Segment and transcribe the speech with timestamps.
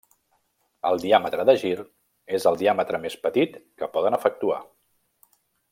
[0.89, 1.73] El diàmetre de gir
[2.39, 4.59] és el diàmetre més petit que poden efectuar.